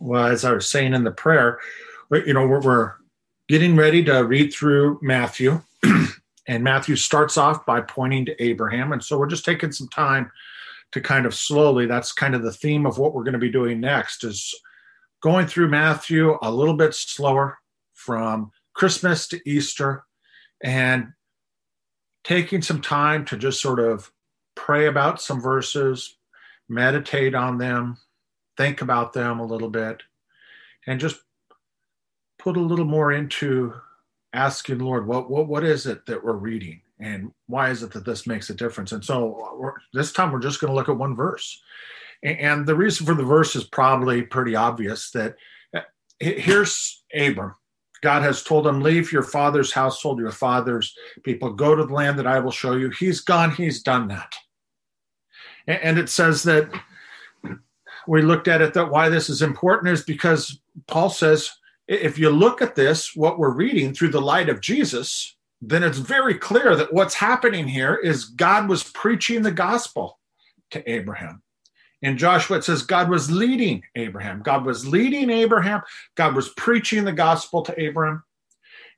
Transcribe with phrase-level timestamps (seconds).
[0.00, 1.58] Well, as I was saying in the prayer,
[2.10, 2.92] you know, we're, we're
[3.48, 5.62] getting ready to read through Matthew,
[6.46, 8.92] and Matthew starts off by pointing to Abraham.
[8.92, 10.30] And so we're just taking some time
[10.92, 13.50] to kind of slowly, that's kind of the theme of what we're going to be
[13.50, 14.54] doing next is
[15.20, 17.58] going through Matthew a little bit slower
[17.94, 20.04] from Christmas to Easter
[20.62, 21.08] and
[22.24, 24.10] taking some time to just sort of
[24.54, 26.16] pray about some verses,
[26.68, 27.96] meditate on them,
[28.58, 30.02] think about them a little bit,
[30.86, 31.20] and just
[32.38, 33.72] put a little more into
[34.34, 38.04] asking Lord, what what what is it that we're reading, and why is it that
[38.04, 38.92] this makes a difference?
[38.92, 41.62] And so this time we're just going to look at one verse,
[42.22, 45.10] and the reason for the verse is probably pretty obvious.
[45.12, 45.36] That
[45.74, 45.80] uh,
[46.18, 47.54] here's Abram.
[48.00, 50.94] God has told him, Leave your father's household, your father's
[51.24, 52.90] people, go to the land that I will show you.
[52.90, 54.34] He's gone, he's done that.
[55.66, 56.70] And it says that
[58.08, 61.50] we looked at it that why this is important is because Paul says
[61.86, 65.98] if you look at this, what we're reading through the light of Jesus, then it's
[65.98, 70.18] very clear that what's happening here is God was preaching the gospel
[70.70, 71.42] to Abraham.
[72.02, 74.42] In Joshua, it says God was leading Abraham.
[74.42, 75.82] God was leading Abraham.
[76.14, 78.22] God was preaching the gospel to Abraham.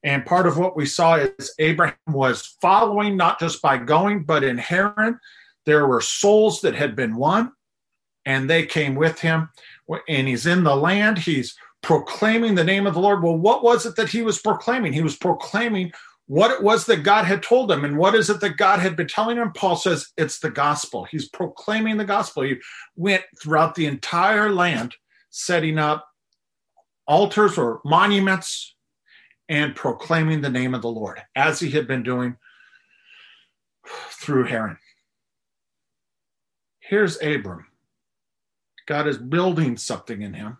[0.02, 4.44] And part of what we saw is Abraham was following, not just by going, but
[4.44, 5.18] in Haran.
[5.66, 7.52] There were souls that had been won,
[8.26, 9.48] and they came with him.
[10.08, 11.18] And he's in the land.
[11.18, 13.22] He's proclaiming the name of the Lord.
[13.22, 14.92] Well, what was it that he was proclaiming?
[14.92, 15.92] He was proclaiming
[16.26, 17.84] what it was that God had told him.
[17.84, 19.52] And what is it that God had been telling him?
[19.52, 21.04] Paul says it's the gospel.
[21.04, 22.44] He's proclaiming the gospel.
[22.44, 22.56] He
[22.94, 24.94] went throughout the entire land,
[25.30, 26.06] setting up
[27.08, 28.76] altars or monuments
[29.48, 32.36] and proclaiming the name of the Lord, as he had been doing
[34.22, 34.78] through Haran.
[36.78, 37.66] Here's Abram.
[38.90, 40.58] God is building something in him.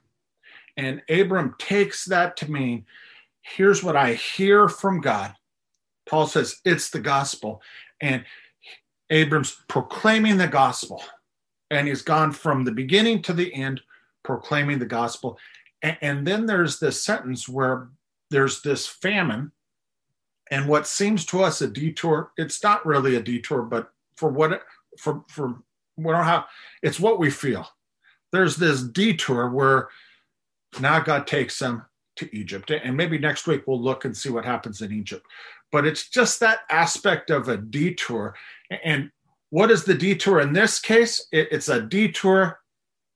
[0.77, 2.87] And Abram takes that to mean
[3.43, 5.35] here's what I hear from God.
[6.09, 7.61] Paul says it's the gospel.
[8.01, 8.25] And
[9.11, 11.03] Abram's proclaiming the gospel.
[11.73, 13.81] And he's gone from the beginning to the end
[14.23, 15.37] proclaiming the gospel.
[15.83, 17.89] And, and then there's this sentence where
[18.31, 19.51] there's this famine.
[20.53, 24.63] And what seems to us a detour, it's not really a detour, but for what
[24.97, 25.57] for for
[25.97, 26.45] we don't have
[26.81, 27.67] it's what we feel.
[28.33, 29.89] There's this detour where
[30.81, 31.85] now God takes them
[32.17, 32.71] to Egypt.
[32.71, 35.27] And maybe next week we'll look and see what happens in Egypt.
[35.73, 38.35] But it's just that aspect of a detour.
[38.85, 39.11] And
[39.51, 41.27] what is the detour in this case?
[41.33, 42.61] It's a detour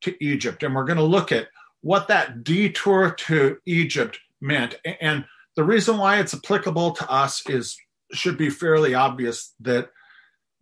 [0.03, 0.63] to Egypt.
[0.63, 1.49] And we're going to look at
[1.83, 4.77] what that detour to Egypt meant.
[5.01, 5.25] And
[5.57, 7.77] the reason why it's applicable to us is
[8.13, 9.91] should be fairly obvious that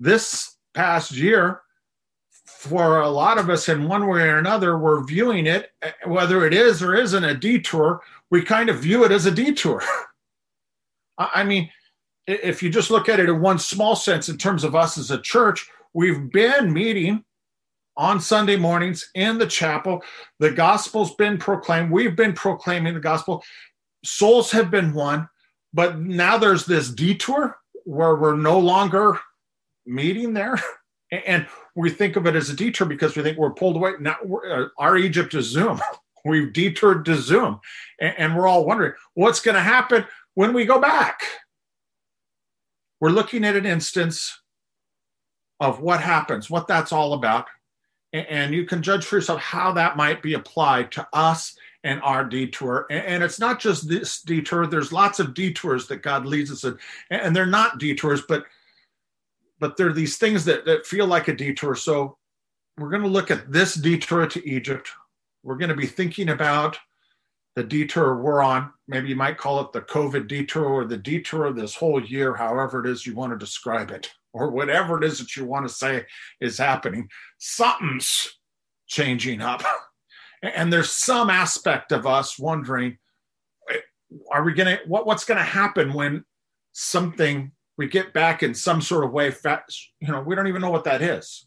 [0.00, 1.60] this past year
[2.58, 6.46] for a lot of us in one way or another we're viewing it eh, whether
[6.46, 9.82] it is or isn't a detour we kind of view it as a detour.
[11.18, 11.70] I mean
[12.26, 15.10] if you just look at it in one small sense in terms of us as
[15.10, 17.24] a church we've been meeting
[17.96, 20.02] on sunday mornings in the chapel.
[20.38, 21.90] The gospel's been proclaimed.
[21.90, 23.44] We've been proclaiming the gospel.
[24.04, 25.28] Souls have been won
[25.74, 29.18] but now there's this detour where we're no longer
[29.86, 30.58] meeting there.
[31.26, 33.92] And we think of it as a detour because we think we're pulled away.
[34.00, 34.16] Now,
[34.48, 35.80] uh, our Egypt is Zoom.
[36.24, 37.60] We've detoured to Zoom,
[38.00, 41.20] and, and we're all wondering what's going to happen when we go back.
[43.00, 44.40] We're looking at an instance
[45.58, 47.46] of what happens, what that's all about,
[48.12, 52.00] and, and you can judge for yourself how that might be applied to us and
[52.02, 52.86] our detour.
[52.88, 54.68] And, and it's not just this detour.
[54.68, 56.78] There's lots of detours that God leads us in,
[57.10, 58.46] and they're not detours, but
[59.62, 61.76] but there are these things that, that feel like a detour.
[61.76, 62.18] So
[62.76, 64.90] we're going to look at this detour to Egypt.
[65.44, 66.76] We're going to be thinking about
[67.54, 68.72] the detour we're on.
[68.88, 72.34] Maybe you might call it the COVID detour or the detour of this whole year,
[72.34, 75.68] however it is you want to describe it, or whatever it is that you want
[75.68, 76.06] to say
[76.40, 77.08] is happening.
[77.38, 78.28] Something's
[78.88, 79.62] changing up.
[80.44, 82.98] And there's some aspect of us wondering,
[83.70, 83.76] eh,
[84.32, 86.24] are we going to, what, what's going to happen when
[86.72, 89.32] something we get back in some sort of way
[90.00, 91.46] you know we don't even know what that is.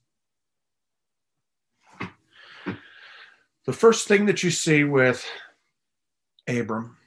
[3.65, 5.25] The first thing that you see with
[6.47, 6.97] abram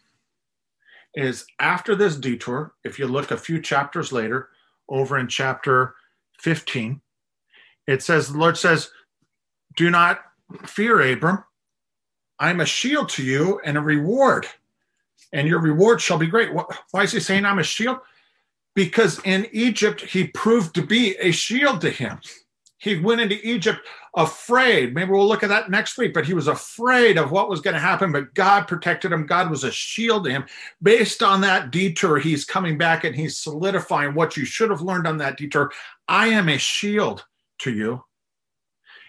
[1.15, 4.49] is after this detour if you look a few chapters later
[4.89, 5.95] over in chapter
[6.41, 7.01] 15
[7.87, 8.91] it says the lord says
[9.77, 10.23] do not
[10.67, 11.45] fear abram.
[12.41, 14.47] I'm a shield to you and a reward
[15.33, 16.51] and your reward shall be great.
[16.91, 17.99] Why is he saying i'm a shield
[18.79, 22.21] because in Egypt he proved to be a shield to him.
[22.77, 23.81] He went into Egypt
[24.15, 24.95] afraid.
[24.95, 27.75] Maybe we'll look at that next week, but he was afraid of what was going
[27.75, 28.13] to happen.
[28.13, 29.27] But God protected him.
[29.27, 30.45] God was a shield to him.
[30.81, 35.09] Based on that detour, he's coming back and he's solidifying what you should have learned
[35.09, 35.73] on that detour.
[36.07, 37.25] I am a shield
[37.63, 38.05] to you.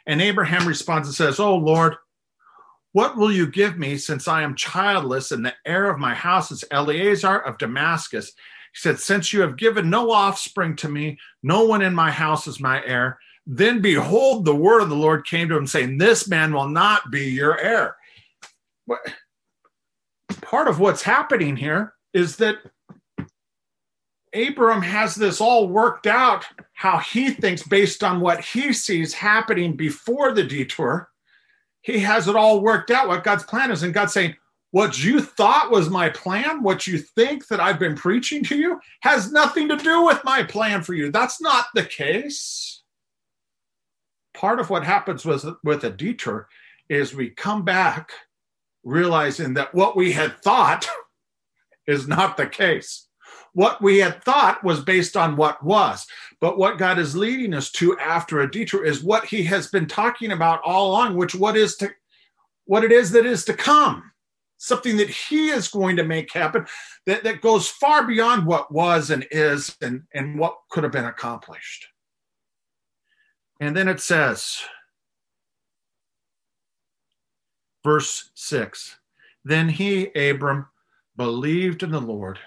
[0.07, 1.95] And Abraham responds and says, Oh Lord,
[2.94, 6.50] what will you give me since I am childless and the heir of my house
[6.50, 8.33] is Eliezer of Damascus?
[8.74, 12.48] He said, Since you have given no offspring to me, no one in my house
[12.48, 13.19] is my heir.
[13.45, 17.10] Then behold, the word of the Lord came to him, saying, This man will not
[17.12, 17.95] be your heir.
[18.86, 19.00] What,
[20.42, 22.57] part of what's happening here is that
[24.33, 29.75] Abram has this all worked out how he thinks based on what he sees happening
[29.75, 31.10] before the detour.
[31.81, 33.83] He has it all worked out what God's plan is.
[33.83, 34.36] And God's saying,
[34.71, 38.80] What you thought was my plan, what you think that I've been preaching to you,
[39.01, 41.12] has nothing to do with my plan for you.
[41.12, 42.83] That's not the case.
[44.33, 46.48] Part of what happens with, with a detour
[46.88, 48.12] is we come back
[48.83, 50.88] realizing that what we had thought
[51.88, 53.10] is not the case
[53.54, 56.06] what we had thought was based on what was.
[56.39, 59.88] But what God is leading us to after a detour is what he has been
[59.88, 61.89] talking about all along, which what is to
[62.65, 64.09] what it is that is to come.
[64.62, 66.66] Something that he is going to make happen
[67.06, 71.06] that, that goes far beyond what was and is and, and what could have been
[71.06, 71.88] accomplished.
[73.62, 74.60] And then it says,
[77.86, 78.98] verse 6
[79.46, 80.68] Then he, Abram,
[81.16, 82.38] believed in the Lord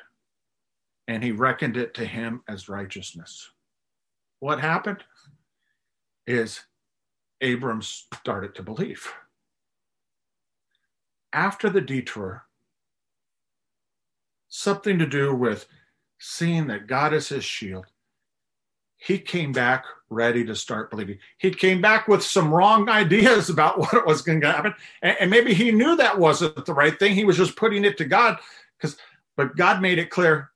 [1.09, 3.51] and he reckoned it to him as righteousness.
[4.41, 5.03] What happened
[6.27, 6.61] is
[7.43, 9.11] Abram started to believe.
[11.33, 12.47] After the detour,
[14.49, 15.67] something to do with
[16.19, 17.87] seeing that God is his shield,
[18.97, 21.19] he came back ready to start believing.
[21.39, 24.75] He came back with some wrong ideas about what was going to happen.
[25.03, 27.15] And, and maybe he knew that wasn't the right thing.
[27.15, 28.39] He was just putting it to God
[28.79, 28.97] because,
[29.37, 30.51] but God made it clear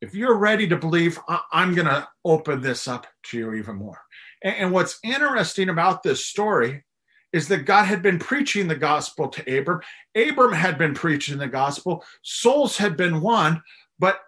[0.00, 1.20] if you're ready to believe,
[1.52, 4.00] I'm going to open this up to you even more.
[4.42, 6.82] And what's interesting about this story
[7.32, 9.80] is that God had been preaching the gospel to Abram.
[10.14, 12.04] Abram had been preaching the gospel.
[12.22, 13.62] Souls had been won,
[13.98, 14.20] but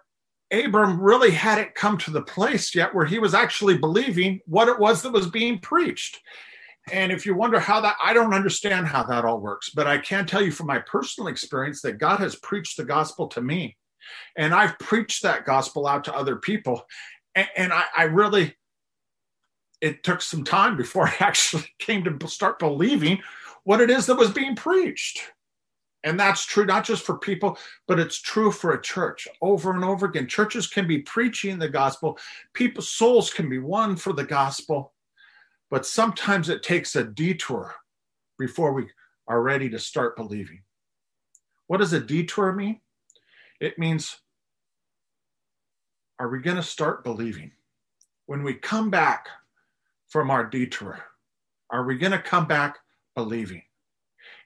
[0.51, 4.79] Abram really hadn't come to the place yet where he was actually believing what it
[4.79, 6.19] was that was being preached.
[6.91, 9.97] And if you wonder how that, I don't understand how that all works, but I
[9.97, 13.75] can tell you from my personal experience that God has preached the gospel to me
[14.35, 16.85] and I've preached that gospel out to other people.
[17.33, 18.55] And, and I, I really,
[19.85, 23.21] it took some time before I actually came to start believing
[23.63, 25.21] what it is that was being preached.
[26.03, 29.83] And that's true not just for people, but it's true for a church over and
[29.83, 30.27] over again.
[30.27, 32.17] Churches can be preaching the gospel,
[32.53, 34.93] people's souls can be won for the gospel,
[35.71, 37.73] but sometimes it takes a detour
[38.37, 38.87] before we
[39.27, 40.61] are ready to start believing.
[41.67, 42.81] What does a detour mean?
[43.59, 44.15] It means,
[46.19, 47.51] are we going to start believing?
[48.27, 49.27] When we come back
[50.15, 50.97] from our detour,
[51.69, 52.77] are we going to come back
[53.15, 53.61] believing?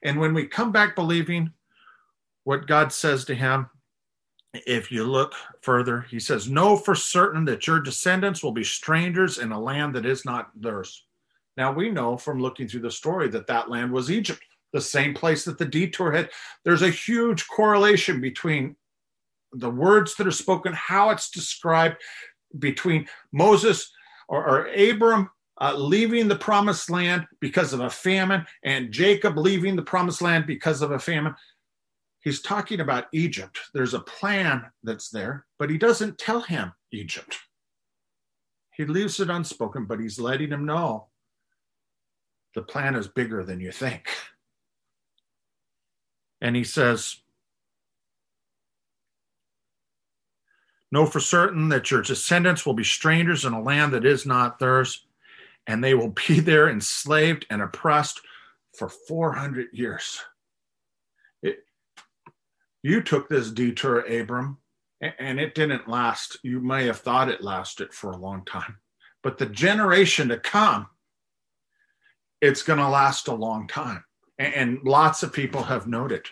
[0.02, 1.52] And when we come back believing,
[2.42, 3.70] what God says to him,
[4.52, 5.32] if you look
[5.62, 9.94] further, he says, Know for certain that your descendants will be strangers in a land
[9.94, 11.04] that is not theirs.
[11.56, 14.42] Now, we know from looking through the story that that land was Egypt,
[14.72, 16.30] the same place that the detour had.
[16.64, 18.74] There's a huge correlation between
[19.52, 21.98] the words that are spoken, how it's described
[22.58, 23.88] between Moses
[24.28, 25.30] or, or Abram
[25.60, 30.46] uh, leaving the promised land because of a famine and Jacob leaving the promised land
[30.46, 31.34] because of a famine.
[32.22, 33.58] He's talking about Egypt.
[33.74, 37.36] There's a plan that's there, but he doesn't tell him Egypt.
[38.72, 41.08] He leaves it unspoken, but he's letting him know
[42.54, 44.08] the plan is bigger than you think.
[46.40, 47.16] And he says,
[50.92, 54.58] Know for certain that your descendants will be strangers in a land that is not
[54.58, 55.06] theirs,
[55.70, 58.20] and they will be there enslaved and oppressed
[58.76, 60.20] for 400 years.
[61.42, 61.60] It,
[62.82, 64.58] you took this detour, Abram,
[65.00, 66.38] and it didn't last.
[66.42, 68.78] You may have thought it lasted for a long time,
[69.22, 70.88] but the generation to come,
[72.40, 74.04] it's going to last a long time.
[74.38, 76.26] And lots of people have noted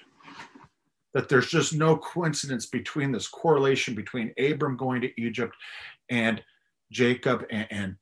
[1.14, 5.54] that there's just no coincidence between this correlation between Abram going to Egypt
[6.09, 6.42] and
[6.90, 7.97] Jacob and, and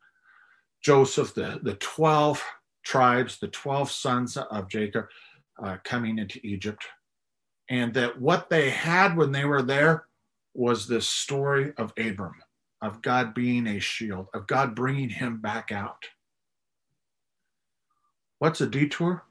[0.87, 2.41] Joseph, the, the 12
[2.85, 5.07] tribes, the 12 sons of Jacob
[5.61, 6.85] uh, coming into Egypt.
[7.69, 10.07] And that what they had when they were there
[10.55, 12.37] was this story of Abram,
[12.81, 16.05] of God being a shield, of God bringing him back out.
[18.39, 19.25] What's a detour?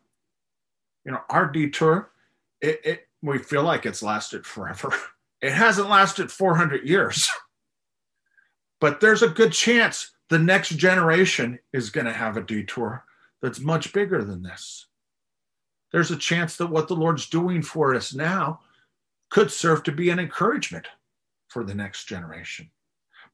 [1.06, 2.12] You know, our detour,
[2.60, 4.94] it, it we feel like it's lasted forever.
[5.42, 7.30] It hasn't lasted 400 years.
[8.82, 13.06] but there's a good chance the next generation is going to have a detour
[13.42, 14.88] that's much bigger than this.
[15.92, 18.62] There's a chance that what the Lord's doing for us now
[19.30, 20.88] could serve to be an encouragement
[21.48, 22.70] for the next generation.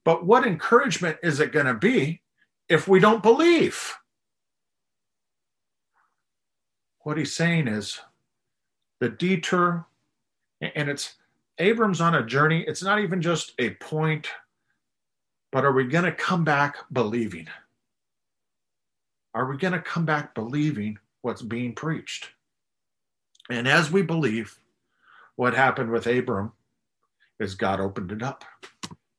[0.03, 2.21] But what encouragement is it going to be
[2.69, 3.95] if we don't believe?
[7.00, 8.00] What he's saying is
[9.00, 9.88] the detour,
[10.62, 11.15] and it's
[11.57, 12.63] Abram's on a journey.
[12.67, 14.27] It's not even just a point,
[15.51, 17.48] but are we going to come back believing?
[19.34, 22.29] Are we going to come back believing what's being preached?
[23.50, 24.58] And as we believe,
[25.36, 26.53] what happened with Abram
[27.39, 28.43] is God opened it up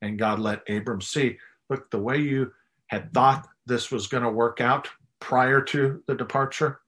[0.01, 2.53] and God let Abram see look, the way you
[2.87, 4.89] had thought this was going to work out
[5.21, 6.81] prior to the departure,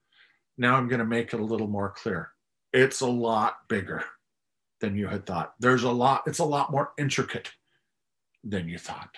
[0.59, 2.31] now I'm going to make it a little more clear.
[2.73, 4.05] It's a lot bigger
[4.81, 5.55] than you had thought.
[5.59, 7.51] There's a lot, it's a lot more intricate
[8.43, 9.17] than you thought.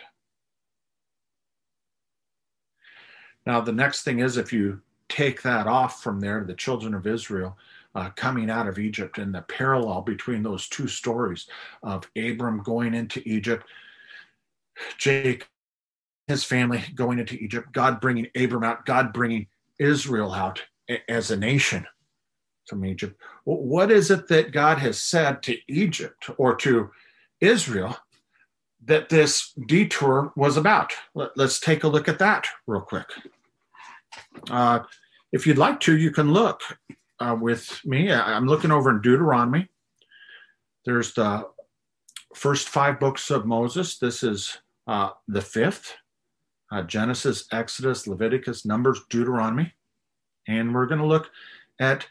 [3.46, 7.06] Now, the next thing is if you take that off from there, the children of
[7.06, 7.56] Israel
[7.94, 11.46] uh, coming out of Egypt and the parallel between those two stories
[11.82, 13.66] of Abram going into Egypt,
[14.98, 15.48] Jake,
[16.26, 19.46] his family going into Egypt, God bringing Abram out, God bringing
[19.78, 20.62] Israel out
[21.08, 21.86] as a nation
[22.68, 23.18] from Egypt.
[23.44, 26.90] What is it that God has said to Egypt or to
[27.40, 27.96] Israel
[28.84, 30.92] that this detour was about?
[31.14, 33.06] Let's take a look at that real quick.
[34.50, 34.80] Uh,
[35.32, 36.61] if you'd like to, you can look
[37.20, 38.12] uh, with me.
[38.12, 39.68] I'm looking over in Deuteronomy.
[40.85, 41.49] There's the
[42.35, 43.99] first five books of Moses.
[43.99, 45.96] This is uh, the fifth
[46.70, 49.73] uh, Genesis, Exodus, Leviticus, Numbers, Deuteronomy.
[50.49, 51.30] And we're going to look
[51.80, 52.06] at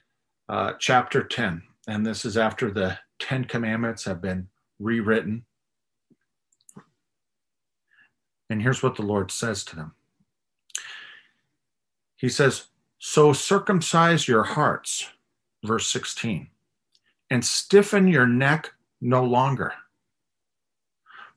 [0.50, 1.62] uh, chapter 10.
[1.88, 4.47] And this is after the Ten Commandments have been
[4.79, 5.45] rewritten.
[8.50, 9.94] And here's what the Lord says to them
[12.25, 15.12] He says, So circumcise your hearts,
[15.63, 16.48] verse 16,
[17.29, 19.74] and stiffen your neck no longer.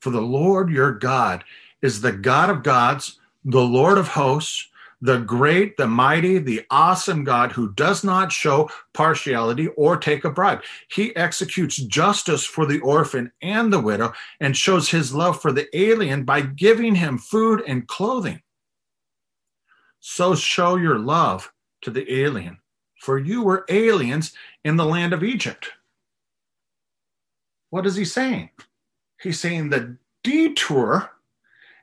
[0.00, 1.44] For the Lord your God
[1.82, 4.70] is the God of gods, the Lord of hosts,
[5.02, 10.30] the great, the mighty, the awesome God who does not show partiality or take a
[10.30, 10.62] bribe.
[10.90, 15.68] He executes justice for the orphan and the widow and shows his love for the
[15.78, 18.40] alien by giving him food and clothing.
[20.00, 21.52] So show your love
[21.82, 22.58] to the alien,
[23.00, 24.32] for you were aliens
[24.64, 25.70] in the land of Egypt.
[27.70, 28.50] What is he saying?
[29.20, 31.10] He's saying the detour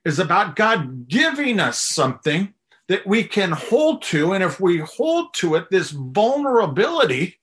[0.04, 2.54] is about God giving us something
[2.88, 4.34] that we can hold to.
[4.34, 7.40] And if we hold to it, this vulnerability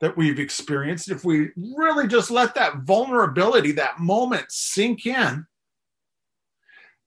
[0.00, 5.46] that we've experienced, if we really just let that vulnerability, that moment sink in,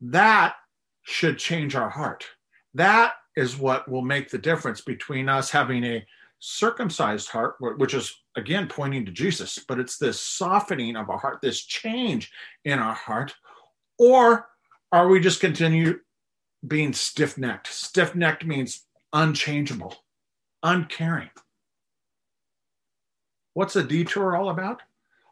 [0.02, 0.56] that
[1.02, 2.26] should change our heart.
[2.74, 6.06] That is what will make the difference between us having a
[6.40, 11.40] circumcised heart, which is again pointing to Jesus, but it's this softening of our heart,
[11.42, 12.32] this change
[12.66, 13.34] in our heart,
[13.98, 14.48] or
[14.92, 16.00] are we just continue
[16.66, 17.68] being stiff necked.
[17.68, 19.96] Stiff necked means unchangeable,
[20.62, 21.30] uncaring.
[23.54, 24.82] What's a detour all about?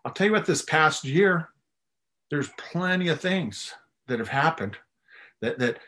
[0.05, 1.50] I'll tell you what, this past year,
[2.29, 3.74] there's plenty of things
[4.07, 4.77] that have happened
[5.41, 5.79] that, that,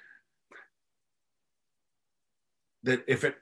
[2.84, 3.36] that if it,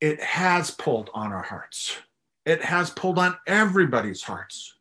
[0.00, 1.96] it has pulled on our hearts,
[2.46, 4.74] it has pulled on everybody's hearts.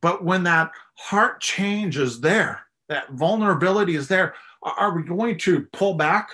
[0.00, 5.66] But when that heart change is there, that vulnerability is there, are we going to
[5.72, 6.30] pull back?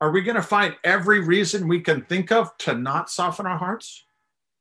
[0.00, 3.58] Are we going to find every reason we can think of to not soften our
[3.58, 4.04] hearts?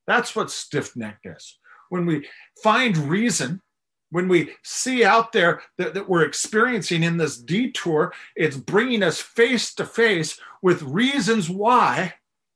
[0.07, 1.57] That's what stiff necked is.
[1.89, 2.27] When we
[2.63, 3.61] find reason,
[4.09, 9.19] when we see out there that, that we're experiencing in this detour, it's bringing us
[9.19, 12.13] face to face with reasons why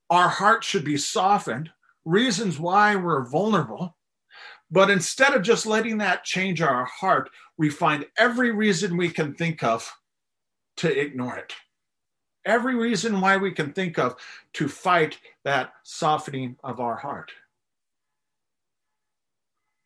[0.10, 1.70] our heart should be softened,
[2.06, 3.98] reasons why we're vulnerable.
[4.70, 9.34] But instead of just letting that change our heart, we find every reason we can
[9.34, 9.92] think of
[10.78, 11.54] to ignore it.
[12.46, 14.16] Every reason why we can think of
[14.54, 17.32] to fight that softening of our heart.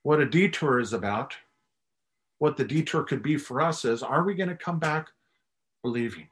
[0.04, 1.36] What a detour is about,
[2.40, 5.10] what the detour could be for us is are we going to come back
[5.84, 6.28] believing?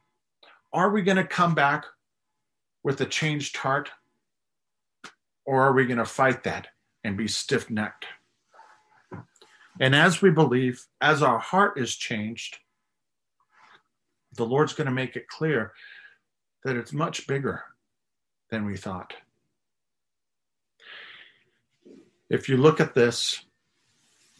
[0.72, 1.84] Are we going to come back
[2.82, 3.90] with a changed heart?
[5.46, 6.68] Or are we going to fight that
[7.04, 8.06] and be stiff necked?
[9.80, 12.58] And as we believe, as our heart is changed,
[14.36, 15.72] the Lord's going to make it clear
[16.64, 17.62] that it's much bigger
[18.50, 19.14] than we thought.
[22.30, 23.44] If you look at this,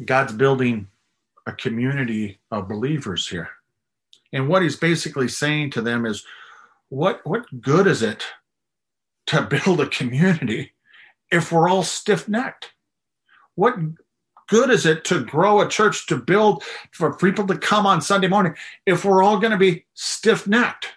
[0.04, 0.88] God's building
[1.46, 3.50] a community of believers here.
[4.32, 6.24] And what he's basically saying to them is,
[6.88, 8.24] what, what good is it
[9.26, 10.72] to build a community
[11.30, 12.72] if we're all stiff necked?
[13.54, 13.76] What
[14.48, 18.28] good is it to grow a church, to build for people to come on Sunday
[18.28, 18.54] morning
[18.86, 20.88] if we're all going to be stiff necked?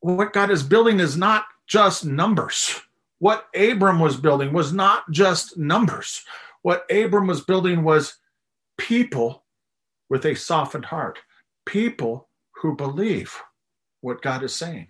[0.00, 2.80] What God is building is not just numbers.
[3.18, 6.24] What Abram was building was not just numbers.
[6.62, 8.18] What Abram was building was
[8.78, 9.44] people
[10.08, 11.18] with a softened heart,
[11.66, 12.28] people
[12.62, 13.40] who believe
[14.00, 14.88] what God is saying.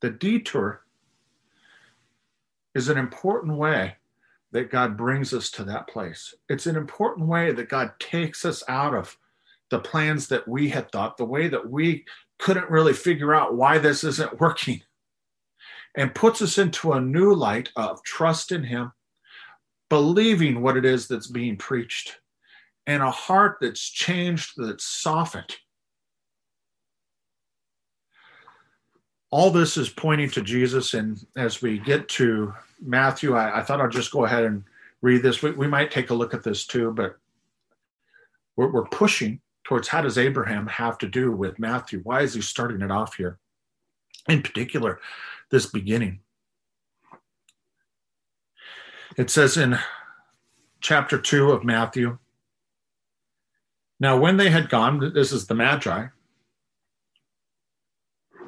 [0.00, 0.82] The detour
[2.74, 3.96] is an important way
[4.52, 6.34] that God brings us to that place.
[6.48, 9.16] It's an important way that God takes us out of
[9.70, 12.04] the plans that we had thought, the way that we
[12.38, 14.82] couldn't really figure out why this isn't working,
[15.96, 18.92] and puts us into a new light of trust in Him,
[19.88, 22.18] believing what it is that's being preached,
[22.86, 25.56] and a heart that's changed, that's softened
[29.30, 30.94] all this is pointing to Jesus.
[30.94, 34.64] And as we get to Matthew, I, I thought I'd just go ahead and
[35.02, 35.42] read this.
[35.42, 37.16] We, we might take a look at this too, but
[38.56, 42.00] we're, we're pushing towards how does Abraham have to do with Matthew?
[42.00, 43.38] Why is he starting it off here?
[44.28, 45.00] In particular,
[45.50, 46.20] this beginning.
[49.16, 49.78] It says in
[50.80, 52.18] chapter 2 of Matthew
[53.98, 56.08] Now, when they had gone, this is the Magi,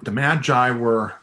[0.02, 1.14] the Magi were,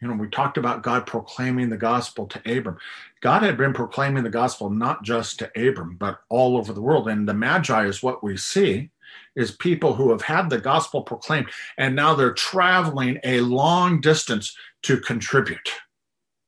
[0.00, 2.78] you know, we talked about God proclaiming the gospel to Abram.
[3.20, 7.08] God had been proclaiming the gospel not just to Abram, but all over the world.
[7.08, 8.90] And the Magi is what we see
[9.34, 11.48] is people who have had the gospel proclaimed
[11.78, 15.70] and now they're traveling a long distance to contribute.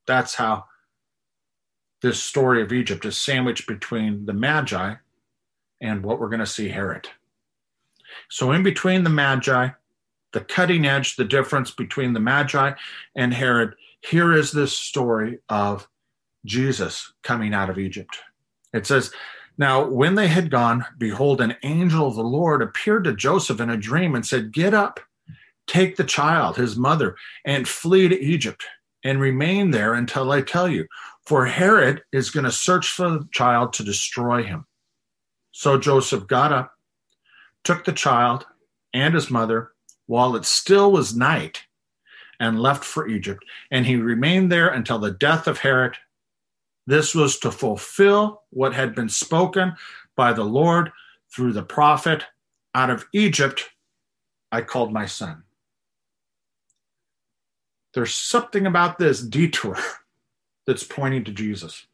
[0.06, 0.64] That's how
[2.02, 4.94] this story of Egypt is sandwiched between the Magi
[5.80, 7.08] and what we're going to see Herod.
[8.28, 9.70] So, in between the Magi
[10.34, 12.72] the cutting edge, the difference between the Magi
[13.16, 13.74] and Herod.
[14.00, 15.88] Here is this story of
[16.44, 18.18] Jesus coming out of Egypt.
[18.74, 19.12] It says,
[19.56, 23.70] Now, when they had gone, behold, an angel of the Lord appeared to Joseph in
[23.70, 25.00] a dream and said, Get up,
[25.66, 28.64] take the child, his mother, and flee to Egypt
[29.02, 30.86] and remain there until I tell you.
[31.26, 34.66] For Herod is going to search for the child to destroy him.
[35.52, 36.72] So Joseph got up,
[37.62, 38.46] took the child
[38.92, 39.72] and his mother,
[40.06, 41.62] while it still was night
[42.40, 43.44] and left for Egypt.
[43.70, 45.96] And he remained there until the death of Herod.
[46.86, 49.74] This was to fulfill what had been spoken
[50.16, 50.92] by the Lord
[51.34, 52.24] through the prophet
[52.74, 53.70] out of Egypt,
[54.52, 55.43] I called my son.
[57.94, 59.78] There's something about this detour
[60.66, 61.86] that's pointing to Jesus.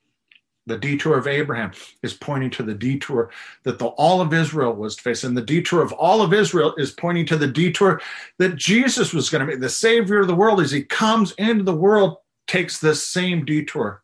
[0.66, 3.30] The detour of Abraham is pointing to the detour
[3.64, 5.34] that the all of Israel was facing.
[5.34, 8.00] The detour of all of Israel is pointing to the detour
[8.38, 9.60] that Jesus was going to make.
[9.60, 14.02] The Savior of the world, as he comes into the world, takes this same detour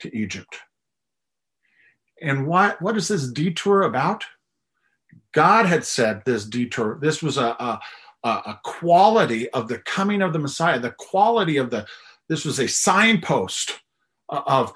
[0.00, 0.56] to Egypt.
[2.20, 4.24] And what, what is this detour about?
[5.32, 7.80] God had said this detour, this was a, a,
[8.24, 11.86] a quality of the coming of the Messiah, the quality of the,
[12.28, 13.80] this was a signpost
[14.28, 14.72] of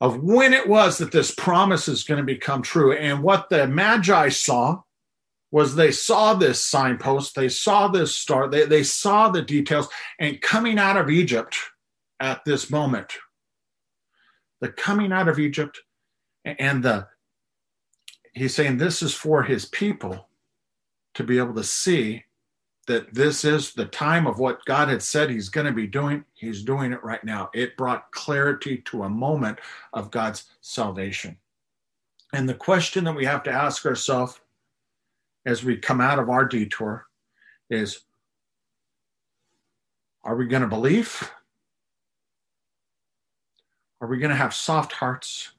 [0.00, 2.92] of when it was that this promise is going to become true.
[2.92, 4.82] And what the Magi saw
[5.50, 9.88] was they saw this signpost, they saw this star, they, they saw the details.
[10.18, 11.56] And coming out of Egypt
[12.20, 13.14] at this moment,
[14.60, 15.80] the coming out of Egypt
[16.44, 17.08] and the,
[18.34, 20.28] he's saying this is for his people
[21.14, 22.24] to be able to see
[22.88, 26.24] that this is the time of what God had said he's going to be doing.
[26.34, 27.50] He's doing it right now.
[27.54, 29.60] It brought clarity to a moment
[29.92, 31.36] of God's salvation.
[32.32, 34.40] And the question that we have to ask ourselves
[35.46, 37.06] as we come out of our detour
[37.70, 38.00] is
[40.24, 41.30] are we going to believe?
[44.00, 45.52] Are we going to have soft hearts?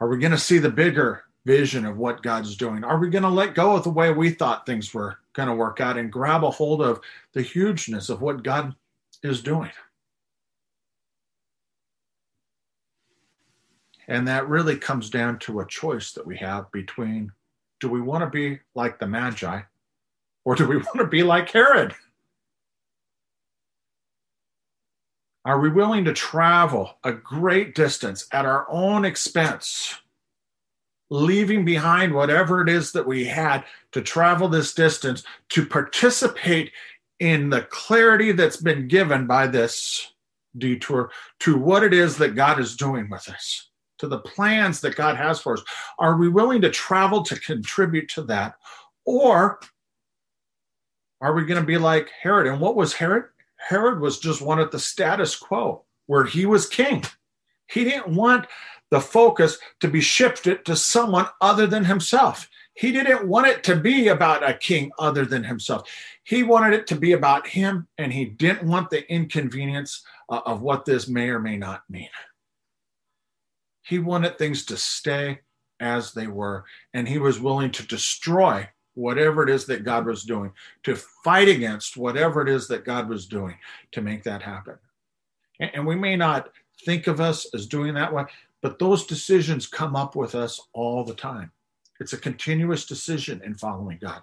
[0.00, 2.82] Are we going to see the bigger vision of what God's doing?
[2.82, 5.54] Are we going to let go of the way we thought things were going to
[5.54, 7.00] work out and grab a hold of
[7.32, 8.74] the hugeness of what God
[9.22, 9.70] is doing?
[14.08, 17.32] And that really comes down to a choice that we have between
[17.78, 19.60] do we want to be like the Magi
[20.44, 21.94] or do we want to be like Herod?
[25.44, 29.96] Are we willing to travel a great distance at our own expense
[31.10, 36.72] leaving behind whatever it is that we had to travel this distance to participate
[37.20, 40.12] in the clarity that's been given by this
[40.58, 44.96] detour to what it is that God is doing with us, to the plans that
[44.96, 45.62] God has for us.
[45.98, 48.54] Are we willing to travel to contribute to that?
[49.04, 49.60] Or
[51.20, 52.46] are we going to be like Herod?
[52.46, 53.24] And what was Herod?
[53.56, 57.04] Herod was just one wanted the status quo where he was king.
[57.68, 58.46] He didn't want
[58.90, 62.48] the focus to be shifted to someone other than himself.
[62.74, 65.88] He didn't want it to be about a king other than himself.
[66.24, 70.60] He wanted it to be about him, and he didn't want the inconvenience uh, of
[70.60, 72.10] what this may or may not mean.
[73.82, 75.40] He wanted things to stay
[75.80, 80.24] as they were, and he was willing to destroy whatever it is that God was
[80.24, 83.56] doing, to fight against whatever it is that God was doing
[83.92, 84.76] to make that happen.
[85.60, 86.50] And we may not
[86.84, 88.24] think of us as doing that way,
[88.62, 91.52] but those decisions come up with us all the time.
[92.00, 94.22] It's a continuous decision in following God.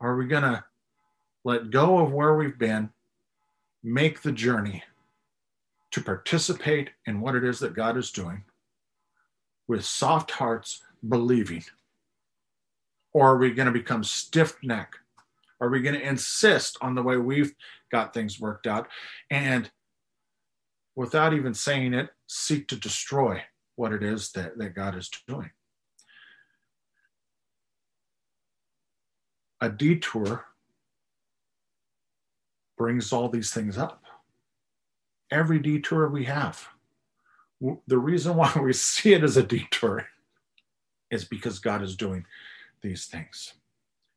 [0.00, 0.64] Are we going to
[1.44, 2.90] let go of where we've been,
[3.82, 4.82] make the journey
[5.92, 8.42] to participate in what it is that God is doing
[9.68, 11.64] with soft hearts, believing?
[13.12, 14.98] Or are we going to become stiff necked?
[15.60, 17.54] Are we going to insist on the way we've
[17.90, 18.88] got things worked out
[19.30, 19.70] and
[20.96, 23.42] without even saying it, seek to destroy
[23.76, 25.50] what it is that, that God is doing?
[29.60, 30.44] A detour
[32.76, 34.02] brings all these things up.
[35.30, 36.68] Every detour we have.
[37.86, 40.06] The reason why we see it as a detour
[41.10, 42.26] is because God is doing
[42.82, 43.54] these things.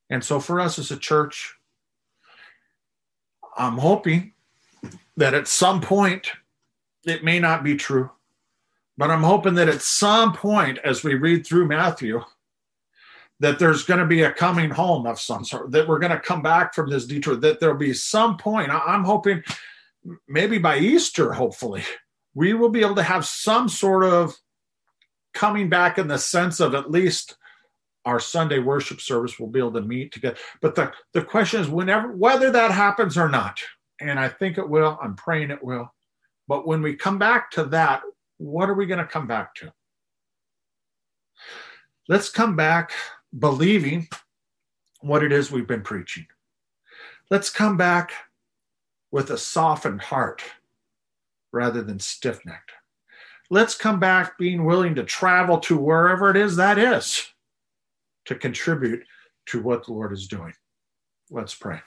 [0.09, 1.55] And so for us as a church,
[3.57, 4.33] I'm hoping
[5.17, 6.31] that at some point,
[7.09, 8.11] it may not be true,
[8.97, 12.21] but I'm hoping that at some point, as we read through Matthew,
[13.39, 16.19] that there's going to be a coming home of some sort, that we're going to
[16.19, 18.69] come back from this detour, that there'll be some point.
[18.69, 19.43] I'm hoping
[20.27, 21.83] maybe by Easter, hopefully,
[22.33, 24.35] we will be able to have some sort of
[25.33, 27.37] coming back in the sense of at least
[28.05, 30.37] our Sunday worship service will be able to meet together.
[30.61, 33.61] But the, the question is whenever whether that happens or not,
[34.01, 35.93] and I think it will, I'm praying it will.
[36.49, 38.01] But when we come back to that,
[38.37, 39.71] what are we going to come back to?
[42.07, 42.91] Let's come back
[43.37, 44.07] believing
[45.01, 46.25] what it is we've been preaching.
[47.29, 48.13] Let's come back
[49.11, 50.41] with a softened heart
[51.51, 52.71] rather than stiff necked.
[53.51, 57.27] Let's come back being willing to travel to wherever it is that is
[58.25, 59.03] to contribute
[59.47, 60.53] to what the Lord is doing.
[61.29, 61.79] Let's pray.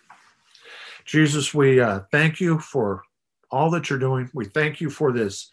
[1.05, 3.03] Jesus, we uh, thank you for
[3.53, 4.31] all that you're doing.
[4.35, 5.51] We thank you for this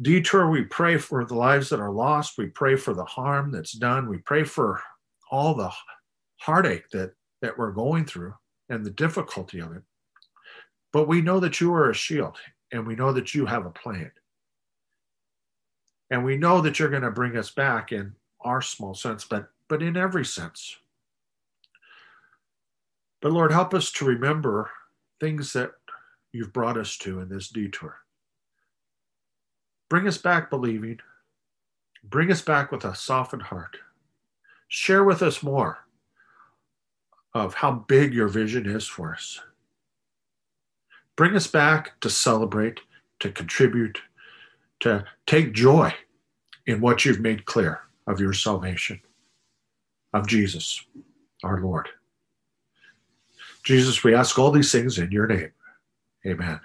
[0.00, 0.48] detour.
[0.48, 2.38] We pray for the lives that are lost.
[2.38, 4.08] We pray for the harm that's done.
[4.08, 4.80] We pray for
[5.30, 5.72] all the
[6.36, 8.34] heartache that, that we're going through
[8.68, 9.82] and the difficulty of it.
[10.92, 12.38] But we know that you are a shield
[12.72, 14.10] and we know that you have a plan.
[16.10, 19.50] And we know that you're going to bring us back in our small sense, but
[19.68, 20.78] but in every sense.
[23.20, 24.70] But Lord, help us to remember
[25.20, 25.72] things that
[26.32, 27.96] you've brought us to in this detour.
[29.88, 31.00] Bring us back believing.
[32.04, 33.76] Bring us back with a softened heart.
[34.68, 35.78] Share with us more
[37.34, 39.40] of how big your vision is for us.
[41.16, 42.80] Bring us back to celebrate,
[43.20, 44.00] to contribute,
[44.80, 45.92] to take joy
[46.66, 49.00] in what you've made clear of your salvation
[50.12, 50.84] of Jesus,
[51.42, 51.88] our Lord.
[53.64, 55.50] Jesus, we ask all these things in your name.
[56.26, 56.60] Amen.